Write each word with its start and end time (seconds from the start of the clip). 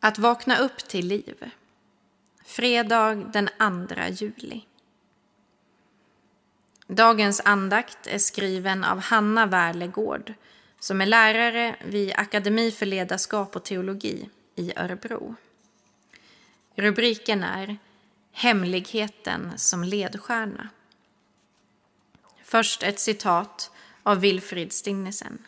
Att 0.00 0.18
vakna 0.18 0.58
upp 0.58 0.78
till 0.78 1.06
liv. 1.06 1.50
Fredag 2.44 3.14
den 3.14 3.48
2 3.88 4.02
juli. 4.10 4.64
Dagens 6.86 7.40
andakt 7.44 8.06
är 8.06 8.18
skriven 8.18 8.84
av 8.84 9.00
Hanna 9.00 9.46
Wärlegård 9.46 10.34
som 10.80 11.00
är 11.00 11.06
lärare 11.06 11.76
vid 11.84 12.12
Akademi 12.16 12.70
för 12.70 12.86
ledarskap 12.86 13.56
och 13.56 13.64
teologi 13.64 14.28
i 14.54 14.72
Örebro. 14.76 15.34
Rubriken 16.74 17.42
är 17.42 17.76
Hemligheten 18.32 19.52
som 19.56 19.84
ledstjärna. 19.84 20.68
Först 22.42 22.82
ett 22.82 23.00
citat 23.00 23.70
av 24.02 24.20
Wilfrid 24.20 24.72
Stinnesen. 24.72 25.46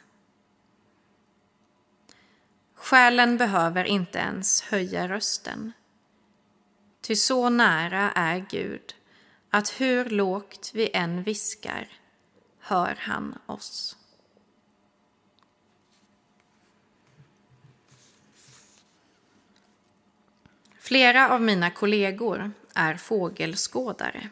Själen 2.81 3.37
behöver 3.37 3.85
inte 3.85 4.19
ens 4.19 4.63
höja 4.63 5.09
rösten. 5.09 5.73
Ty 7.01 7.17
så 7.17 7.49
nära 7.49 8.13
är 8.13 8.47
Gud 8.51 8.95
att 9.51 9.81
hur 9.81 10.05
lågt 10.05 10.71
vi 10.75 10.91
än 10.95 11.23
viskar 11.23 11.89
hör 12.61 12.97
han 13.01 13.39
oss. 13.47 13.97
Flera 20.79 21.31
av 21.31 21.43
mina 21.43 21.71
kollegor 21.71 22.53
är 22.75 22.95
fågelskådare. 22.95 24.29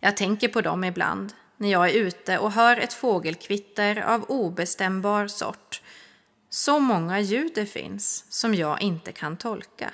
Jag 0.00 0.16
tänker 0.16 0.48
på 0.48 0.60
dem 0.60 0.84
ibland 0.84 1.32
när 1.56 1.72
jag 1.72 1.90
är 1.90 1.94
ute 1.94 2.38
och 2.38 2.52
hör 2.52 2.76
ett 2.76 2.92
fågelkvitter 2.92 4.02
av 4.02 4.22
obestämbar 4.22 5.26
sort. 5.26 5.82
Så 6.50 6.78
många 6.78 7.20
ljud 7.20 7.52
det 7.54 7.66
finns 7.66 8.24
som 8.28 8.54
jag 8.54 8.82
inte 8.82 9.12
kan 9.12 9.36
tolka. 9.36 9.92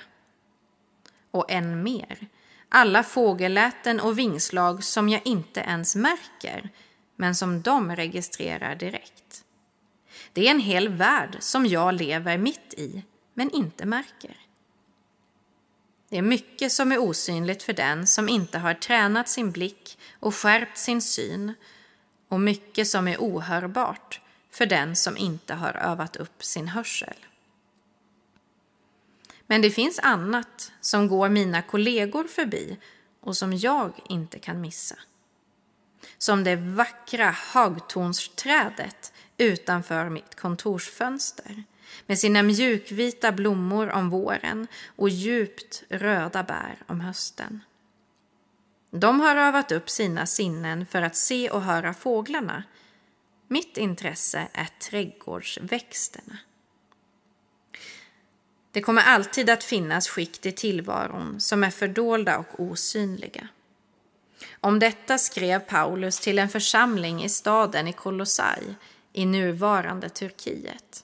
Och 1.31 1.51
än 1.51 1.83
mer, 1.83 2.27
alla 2.69 3.03
fågelläten 3.03 3.99
och 3.99 4.19
vingslag 4.19 4.83
som 4.83 5.09
jag 5.09 5.21
inte 5.25 5.59
ens 5.59 5.95
märker, 5.95 6.69
men 7.15 7.35
som 7.35 7.61
de 7.61 7.95
registrerar 7.95 8.75
direkt. 8.75 9.43
Det 10.33 10.47
är 10.47 10.51
en 10.51 10.59
hel 10.59 10.89
värld 10.89 11.37
som 11.39 11.65
jag 11.65 11.93
lever 11.93 12.37
mitt 12.37 12.73
i, 12.77 13.03
men 13.33 13.51
inte 13.51 13.85
märker. 13.85 14.37
Det 16.09 16.17
är 16.17 16.21
mycket 16.21 16.71
som 16.71 16.91
är 16.91 16.97
osynligt 16.97 17.63
för 17.63 17.73
den 17.73 18.07
som 18.07 18.29
inte 18.29 18.57
har 18.57 18.73
tränat 18.73 19.29
sin 19.29 19.51
blick 19.51 19.97
och 20.19 20.35
skärpt 20.35 20.77
sin 20.77 21.01
syn 21.01 21.53
och 22.27 22.39
mycket 22.39 22.87
som 22.87 23.07
är 23.07 23.17
ohörbart 23.17 24.21
för 24.53 24.65
den 24.65 24.95
som 24.95 25.17
inte 25.17 25.53
har 25.53 25.73
övat 25.73 26.15
upp 26.15 26.43
sin 26.43 26.67
hörsel. 26.67 27.15
Men 29.47 29.61
det 29.61 29.71
finns 29.71 29.99
annat 29.99 30.71
som 30.81 31.07
går 31.07 31.29
mina 31.29 31.61
kollegor 31.61 32.23
förbi 32.23 32.77
och 33.19 33.37
som 33.37 33.53
jag 33.53 33.91
inte 34.09 34.39
kan 34.39 34.61
missa. 34.61 34.95
Som 36.17 36.43
det 36.43 36.55
vackra 36.55 37.29
hagtornsträdet 37.29 39.13
utanför 39.37 40.09
mitt 40.09 40.35
kontorsfönster 40.35 41.63
med 42.05 42.19
sina 42.19 42.43
mjukvita 42.43 43.31
blommor 43.31 43.89
om 43.89 44.09
våren 44.09 44.67
och 44.95 45.09
djupt 45.09 45.83
röda 45.89 46.43
bär 46.43 46.77
om 46.87 47.01
hösten. 47.01 47.63
De 48.91 49.19
har 49.19 49.35
övat 49.35 49.71
upp 49.71 49.89
sina 49.89 50.25
sinnen 50.25 50.85
för 50.85 51.01
att 51.01 51.15
se 51.15 51.49
och 51.49 51.61
höra 51.61 51.93
fåglarna. 51.93 52.63
Mitt 53.53 53.77
intresse 53.77 54.47
är 54.53 54.69
trädgårdsväxterna. 54.79 56.37
Det 58.71 58.81
kommer 58.81 59.01
alltid 59.01 59.49
att 59.49 59.63
finnas 59.63 60.09
skikt 60.09 60.45
i 60.45 60.51
tillvaron 60.51 61.39
som 61.39 61.63
är 61.63 61.69
fördolda 61.69 62.37
och 62.37 62.59
osynliga. 62.59 63.47
Om 64.59 64.79
detta 64.79 65.17
skrev 65.17 65.59
Paulus 65.59 66.19
till 66.19 66.39
en 66.39 66.49
församling 66.49 67.23
i 67.23 67.29
staden 67.29 67.87
i 67.87 67.93
Kolossai 67.93 68.75
i 69.11 69.25
nuvarande 69.25 70.09
Turkiet. 70.09 71.03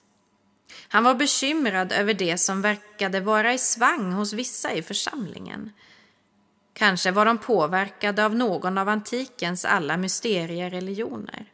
Han 0.88 1.04
var 1.04 1.16
bekymrad 1.16 1.92
över 1.92 2.14
det 2.14 2.38
som 2.38 2.62
verkade 2.62 3.20
vara 3.20 3.54
i 3.54 3.58
svang 3.58 4.12
hos 4.12 4.34
vissa 4.34 4.74
i 4.74 4.82
församlingen. 4.82 5.72
Kanske 6.74 7.12
var 7.12 7.26
de 7.26 7.38
påverkade 7.38 8.26
av 8.26 8.36
någon 8.36 8.78
av 8.78 8.90
antikens 8.90 9.66
alla 9.66 9.98
mysteriereligioner. 9.98 11.46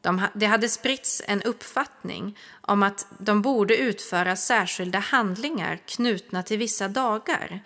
De, 0.00 0.22
det 0.34 0.46
hade 0.46 0.68
spritts 0.68 1.22
en 1.26 1.42
uppfattning 1.42 2.38
om 2.60 2.82
att 2.82 3.06
de 3.18 3.42
borde 3.42 3.76
utföra 3.76 4.36
särskilda 4.36 4.98
handlingar 4.98 5.76
knutna 5.86 6.42
till 6.42 6.58
vissa 6.58 6.88
dagar. 6.88 7.60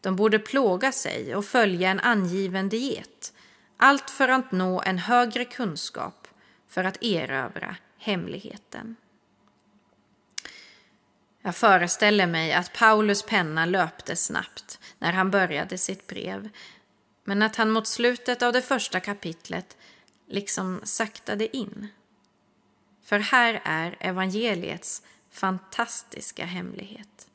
De 0.00 0.16
borde 0.16 0.38
plåga 0.38 0.92
sig 0.92 1.34
och 1.34 1.44
följa 1.44 1.90
en 1.90 2.00
angiven 2.00 2.68
diet. 2.68 3.32
Allt 3.76 4.10
för 4.10 4.28
att 4.28 4.52
nå 4.52 4.82
en 4.86 4.98
högre 4.98 5.44
kunskap, 5.44 6.28
för 6.68 6.84
att 6.84 7.02
erövra 7.02 7.76
hemligheten. 7.98 8.96
Jag 11.42 11.56
föreställer 11.56 12.26
mig 12.26 12.52
att 12.52 12.72
Paulus 12.72 13.22
penna 13.22 13.66
löpte 13.66 14.16
snabbt 14.16 14.78
när 14.98 15.12
han 15.12 15.30
började 15.30 15.78
sitt 15.78 16.06
brev, 16.06 16.48
men 17.24 17.42
att 17.42 17.56
han 17.56 17.70
mot 17.70 17.86
slutet 17.86 18.42
av 18.42 18.52
det 18.52 18.62
första 18.62 19.00
kapitlet 19.00 19.76
liksom 20.30 20.80
saktade 20.84 21.56
in. 21.56 21.88
För 23.02 23.18
här 23.18 23.60
är 23.64 23.96
evangeliets 24.00 25.02
fantastiska 25.30 26.44
hemlighet. 26.44 27.30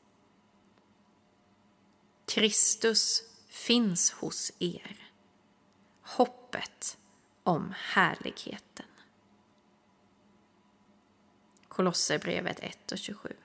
Kristus 2.26 3.22
finns 3.48 4.12
hos 4.12 4.52
er. 4.58 5.10
Hoppet 6.02 6.98
om 7.42 7.74
härligheten. 7.78 8.86
Kolosserbrevet 11.68 12.60
1 12.60 12.92
och 12.92 12.98
27. 12.98 13.36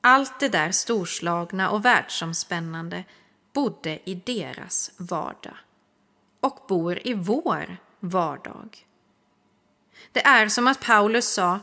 Allt 0.00 0.40
det 0.40 0.48
där 0.48 0.72
storslagna 0.72 1.70
och 1.70 1.84
världsomspännande 1.84 3.04
bodde 3.52 4.10
i 4.10 4.14
deras 4.14 4.90
vardag 4.96 5.56
och 6.42 6.64
bor 6.68 6.98
i 7.04 7.14
vår 7.14 7.76
vardag. 8.00 8.86
Det 10.12 10.26
är 10.26 10.48
som 10.48 10.66
att 10.66 10.80
Paulus 10.80 11.32
sa 11.32 11.60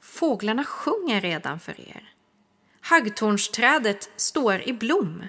Fåglarna 0.00 0.64
sjunger 0.64 1.20
redan 1.20 1.60
för 1.60 1.80
er. 1.80 2.12
Haggtornsträdet 2.80 4.10
står 4.16 4.62
i 4.68 4.72
blom. 4.72 5.24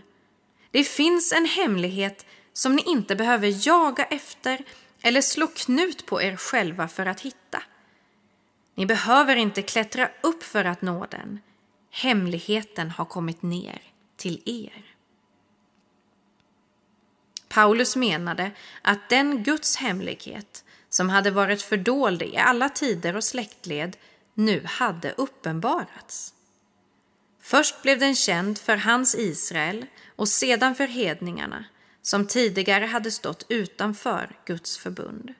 Det 0.71 0.83
finns 0.83 1.33
en 1.33 1.45
hemlighet 1.45 2.25
som 2.53 2.75
ni 2.75 2.83
inte 2.85 3.15
behöver 3.15 3.67
jaga 3.67 4.05
efter 4.05 4.65
eller 5.01 5.21
slå 5.21 5.47
knut 5.47 6.05
på 6.05 6.21
er 6.21 6.35
själva 6.35 6.87
för 6.87 7.05
att 7.05 7.21
hitta. 7.21 7.63
Ni 8.75 8.85
behöver 8.85 9.35
inte 9.35 9.61
klättra 9.61 10.09
upp 10.21 10.43
för 10.43 10.65
att 10.65 10.81
nå 10.81 11.05
den. 11.11 11.39
Hemligheten 11.91 12.91
har 12.91 13.05
kommit 13.05 13.41
ner 13.41 13.81
till 14.17 14.41
er. 14.45 14.88
Paulus 17.49 17.95
menade 17.95 18.51
att 18.81 19.09
den 19.09 19.43
Guds 19.43 19.75
hemlighet 19.75 20.63
som 20.89 21.09
hade 21.09 21.31
varit 21.31 21.61
fördold 21.61 22.21
i 22.21 22.37
alla 22.37 22.69
tider 22.69 23.15
och 23.15 23.23
släktled 23.23 23.97
nu 24.33 24.61
hade 24.65 25.11
uppenbarats. 25.11 26.33
Först 27.41 27.81
blev 27.81 27.99
den 27.99 28.15
känd 28.15 28.57
för 28.57 28.77
hans 28.77 29.15
Israel 29.15 29.85
och 30.15 30.27
sedan 30.27 30.75
för 30.75 30.87
hedningarna 30.87 31.65
som 32.01 32.27
tidigare 32.27 32.85
hade 32.85 33.11
stått 33.11 33.45
utanför 33.49 34.29
Guds 34.45 34.77
förbund. 34.77 35.33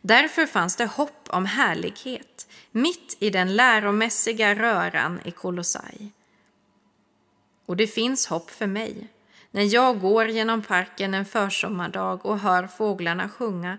Därför 0.00 0.46
fanns 0.46 0.76
det 0.76 0.86
hopp 0.86 1.28
om 1.30 1.46
härlighet 1.46 2.48
mitt 2.72 3.16
i 3.18 3.30
den 3.30 3.56
läromässiga 3.56 4.54
röran 4.54 5.20
i 5.24 5.30
Kolossai. 5.30 6.12
Och 7.66 7.76
det 7.76 7.86
finns 7.86 8.26
hopp 8.26 8.50
för 8.50 8.66
mig 8.66 9.08
när 9.54 9.74
jag 9.74 10.00
går 10.00 10.28
genom 10.28 10.62
parken 10.62 11.14
en 11.14 11.24
försommardag 11.24 12.26
och 12.26 12.38
hör 12.38 12.66
fåglarna 12.66 13.28
sjunga. 13.28 13.78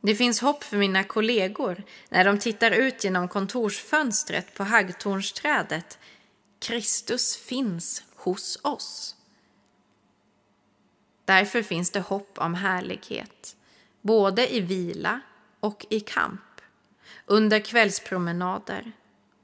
Det 0.00 0.14
finns 0.14 0.40
hopp 0.40 0.64
för 0.64 0.76
mina 0.76 1.04
kollegor 1.04 1.82
när 2.08 2.24
de 2.24 2.38
tittar 2.38 2.70
ut 2.70 3.04
genom 3.04 3.28
kontorsfönstret 3.28 4.54
på 4.54 4.64
haggtornsträdet. 4.64 5.98
Kristus 6.58 7.36
finns 7.36 8.02
hos 8.16 8.58
oss. 8.62 9.16
Därför 11.24 11.62
finns 11.62 11.90
det 11.90 12.00
hopp 12.00 12.38
om 12.38 12.54
härlighet, 12.54 13.56
både 14.02 14.54
i 14.54 14.60
vila 14.60 15.20
och 15.60 15.86
i 15.90 16.00
kamp, 16.00 16.60
under 17.26 17.60
kvällspromenader 17.60 18.92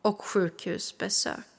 och 0.02 0.22
sjukhusbesök. 0.24 1.55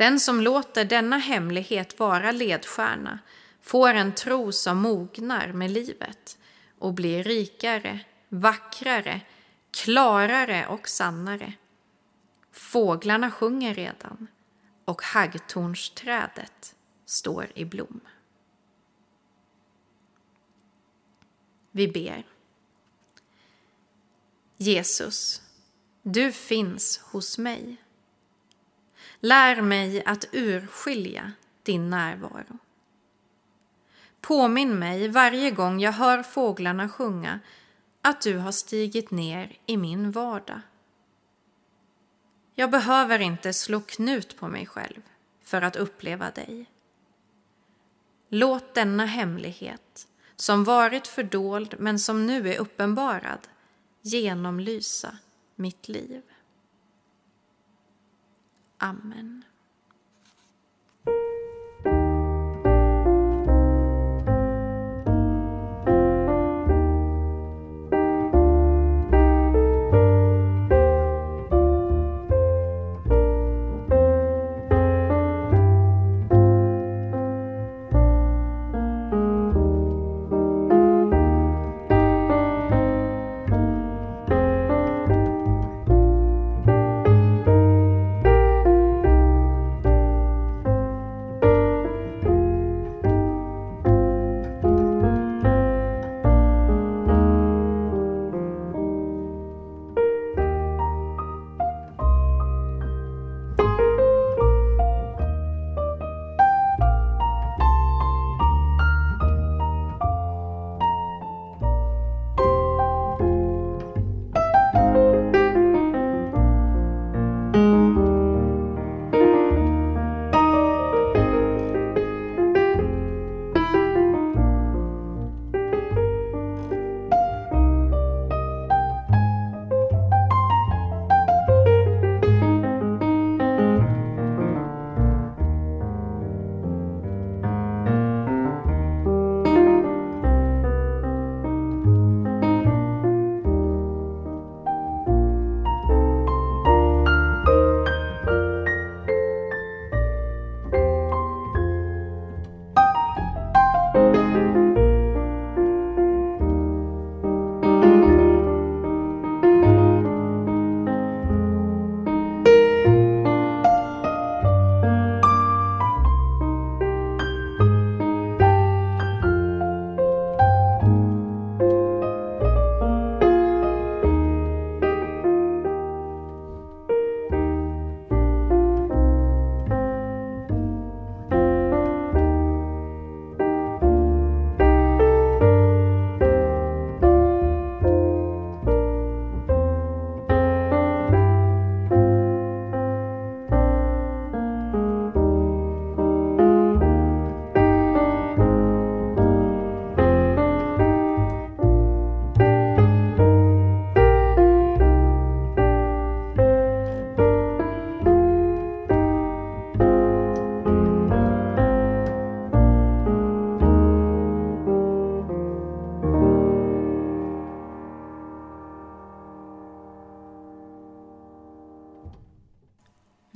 Den 0.00 0.20
som 0.20 0.40
låter 0.40 0.84
denna 0.84 1.18
hemlighet 1.18 1.98
vara 1.98 2.32
ledstjärna 2.32 3.18
får 3.60 3.94
en 3.94 4.14
tro 4.14 4.52
som 4.52 4.78
mognar 4.78 5.52
med 5.52 5.70
livet 5.70 6.38
och 6.78 6.94
blir 6.94 7.24
rikare, 7.24 8.00
vackrare, 8.28 9.20
klarare 9.70 10.66
och 10.66 10.88
sannare. 10.88 11.52
Fåglarna 12.52 13.30
sjunger 13.30 13.74
redan 13.74 14.26
och 14.84 15.02
haggtornsträdet 15.02 16.74
står 17.06 17.52
i 17.54 17.64
blom. 17.64 18.00
Vi 21.70 21.88
ber. 21.88 22.26
Jesus, 24.56 25.42
du 26.02 26.32
finns 26.32 26.98
hos 26.98 27.38
mig. 27.38 27.76
Lär 29.20 29.62
mig 29.62 30.04
att 30.04 30.24
urskilja 30.32 31.32
din 31.62 31.90
närvaro. 31.90 32.58
Påminn 34.20 34.78
mig 34.78 35.08
varje 35.08 35.50
gång 35.50 35.80
jag 35.80 35.92
hör 35.92 36.22
fåglarna 36.22 36.88
sjunga 36.88 37.40
att 38.02 38.20
du 38.20 38.36
har 38.38 38.52
stigit 38.52 39.10
ner 39.10 39.58
i 39.66 39.76
min 39.76 40.10
vardag. 40.10 40.60
Jag 42.54 42.70
behöver 42.70 43.18
inte 43.18 43.52
slå 43.52 43.80
knut 43.80 44.36
på 44.36 44.48
mig 44.48 44.66
själv 44.66 45.02
för 45.42 45.62
att 45.62 45.76
uppleva 45.76 46.30
dig. 46.30 46.66
Låt 48.28 48.74
denna 48.74 49.06
hemlighet, 49.06 50.06
som 50.36 50.64
varit 50.64 51.06
fördold 51.06 51.74
men 51.78 51.98
som 51.98 52.26
nu 52.26 52.48
är 52.48 52.58
uppenbarad, 52.58 53.48
genomlysa 54.02 55.18
mitt 55.54 55.88
liv. 55.88 56.22
Amen. 58.82 59.44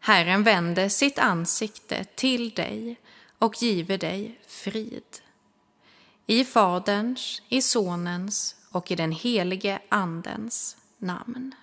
Herren 0.00 0.42
vände 0.42 0.90
sitt 0.90 1.18
ansikte 1.18 2.04
till 2.04 2.50
dig 2.50 2.96
och 3.38 3.62
giver 3.62 3.98
dig 3.98 4.40
frid. 4.46 5.20
I 6.26 6.44
Faderns, 6.44 7.42
i 7.48 7.62
Sonens 7.62 8.56
och 8.70 8.90
i 8.90 8.94
den 8.94 9.12
helige 9.12 9.78
Andens 9.88 10.76
namn. 10.98 11.54